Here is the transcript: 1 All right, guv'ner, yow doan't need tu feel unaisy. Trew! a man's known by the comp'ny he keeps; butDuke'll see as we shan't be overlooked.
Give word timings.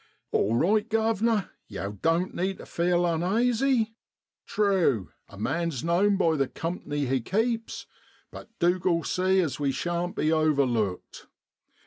1 0.31 0.41
All 0.41 0.55
right, 0.55 0.89
guv'ner, 0.89 1.51
yow 1.67 1.91
doan't 1.91 2.33
need 2.33 2.57
tu 2.57 2.65
feel 2.65 3.05
unaisy. 3.05 3.93
Trew! 4.47 5.11
a 5.29 5.37
man's 5.37 5.83
known 5.83 6.17
by 6.17 6.35
the 6.37 6.47
comp'ny 6.47 7.05
he 7.05 7.21
keeps; 7.21 7.85
butDuke'll 8.33 9.03
see 9.05 9.41
as 9.41 9.59
we 9.59 9.71
shan't 9.71 10.15
be 10.15 10.31
overlooked. 10.31 11.27